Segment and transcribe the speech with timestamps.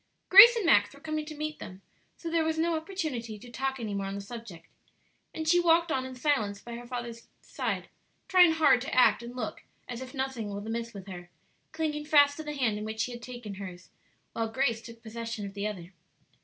[0.29, 1.83] Grace and Max were coming to meet them,
[2.17, 4.65] so there was no opportunity to talk any more on the subject,
[5.31, 7.87] and she walked on in silence by her father's side,
[8.27, 11.29] trying hard to act and look as if nothing was amiss with her,
[11.71, 13.91] clinging fast to the hand in which he had taken hers,
[14.33, 15.93] while Grace took possession of the other.